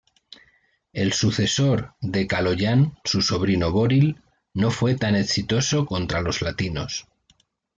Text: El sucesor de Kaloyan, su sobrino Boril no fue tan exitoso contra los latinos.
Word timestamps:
El 0.93 1.13
sucesor 1.13 1.93
de 2.01 2.25
Kaloyan, 2.25 2.97
su 3.03 3.21
sobrino 3.21 3.71
Boril 3.71 4.19
no 4.55 4.71
fue 4.71 4.95
tan 4.95 5.15
exitoso 5.15 5.85
contra 5.85 6.21
los 6.23 6.41
latinos. 6.41 7.05